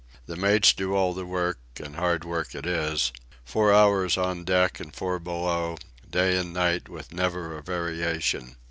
The 0.25 0.35
mates 0.35 0.73
do 0.73 0.95
all 0.95 1.13
the 1.13 1.27
work, 1.27 1.59
and 1.77 1.95
hard 1.95 2.25
work 2.25 2.55
it 2.55 2.65
is, 2.65 3.11
four 3.45 3.71
hours 3.71 4.17
on 4.17 4.43
deck 4.43 4.79
and 4.79 4.91
four 4.91 5.19
below, 5.19 5.77
day 6.09 6.37
and 6.39 6.51
night 6.51 6.89
with 6.89 7.13
never 7.13 7.55
a 7.55 7.61
variation. 7.61 8.55